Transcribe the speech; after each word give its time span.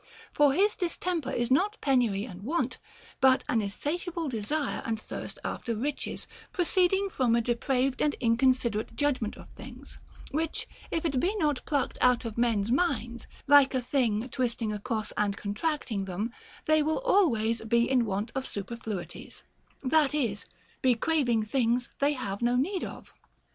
For 0.33 0.53
his 0.53 0.75
distemper 0.75 1.29
is 1.29 1.51
not 1.51 1.79
penury 1.79 2.25
and 2.25 2.41
want, 2.41 2.79
but 3.19 3.43
an 3.47 3.61
insatiable 3.61 4.29
desire 4.29 4.81
and 4.83 4.99
thirst 4.99 5.37
after 5.43 5.75
riches, 5.75 6.25
proceeding 6.51 7.07
from 7.11 7.35
a 7.35 7.39
depraved 7.41 8.01
and 8.01 8.15
inconsiderate 8.15 8.95
judgment 8.95 9.37
of 9.37 9.47
things, 9.49 9.99
which 10.31 10.65
if 10.89 11.05
it 11.05 11.19
be 11.19 11.35
not 11.35 11.63
plucked 11.65 11.99
out 12.01 12.25
of 12.25 12.35
men's 12.35 12.71
minds, 12.71 13.27
like 13.45 13.75
a 13.75 13.81
thing 13.83 14.27
twisting 14.29 14.73
across 14.73 15.11
and 15.17 15.37
contracting 15.37 16.05
them, 16.05 16.33
they 16.65 16.81
will 16.81 17.01
always 17.01 17.61
be 17.61 17.87
in 17.87 18.03
want 18.03 18.31
of 18.33 18.47
superfluities, 18.47 19.43
that 19.83 20.15
is, 20.15 20.47
be 20.81 20.95
craving 20.95 21.45
things 21.45 21.91
they 21.99 22.13
have 22.13 22.41
no 22.41 22.55
need 22.55 22.83
of. 22.83 23.13